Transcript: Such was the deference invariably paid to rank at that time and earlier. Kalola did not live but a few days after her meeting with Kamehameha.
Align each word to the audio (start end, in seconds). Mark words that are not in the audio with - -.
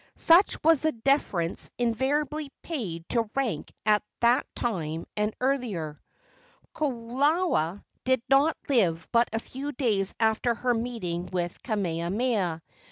Such 0.15 0.57
was 0.63 0.81
the 0.81 0.93
deference 0.93 1.69
invariably 1.77 2.51
paid 2.63 3.07
to 3.09 3.29
rank 3.35 3.71
at 3.85 4.01
that 4.21 4.47
time 4.55 5.05
and 5.15 5.31
earlier. 5.39 6.01
Kalola 6.73 7.83
did 8.03 8.23
not 8.27 8.57
live 8.67 9.07
but 9.11 9.29
a 9.31 9.37
few 9.37 9.71
days 9.71 10.15
after 10.19 10.55
her 10.55 10.73
meeting 10.73 11.27
with 11.31 11.61
Kamehameha. 11.61 12.63